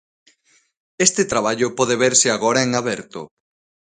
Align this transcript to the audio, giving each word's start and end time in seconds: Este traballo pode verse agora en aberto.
Este 1.05 1.23
traballo 1.31 1.67
pode 1.77 1.95
verse 2.05 2.27
agora 2.31 2.59
en 2.67 2.71
aberto. 2.81 3.21